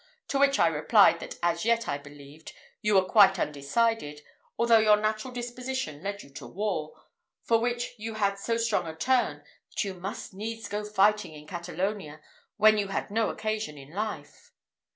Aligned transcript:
To 0.29 0.39
which 0.39 0.57
I 0.57 0.65
replied, 0.65 1.19
that 1.19 1.37
as 1.43 1.63
yet, 1.63 1.87
I 1.87 1.99
believed, 1.99 2.53
you 2.81 2.95
were 2.95 3.05
quite 3.05 3.37
undecided, 3.37 4.23
although 4.57 4.79
your 4.79 4.97
natural 4.97 5.31
disposition 5.31 6.01
led 6.01 6.23
you 6.23 6.31
to 6.31 6.47
war, 6.47 6.95
for 7.43 7.59
which 7.59 7.93
you 7.99 8.15
had 8.15 8.39
so 8.39 8.57
strong 8.57 8.87
a 8.87 8.95
turn, 8.95 9.43
that 9.69 9.83
you 9.83 9.93
must 9.93 10.33
needs 10.33 10.67
go 10.67 10.83
fighting 10.83 11.35
in 11.35 11.45
Catalonia, 11.45 12.19
when 12.57 12.79
you 12.79 12.87
had 12.87 13.11
no 13.11 13.29
occasion 13.29 13.77
in 13.77 13.91
life. 13.91 14.51